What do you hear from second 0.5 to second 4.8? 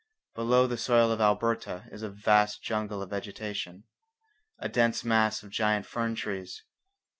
the soil of Alberta is a vast jungle of vegetation, a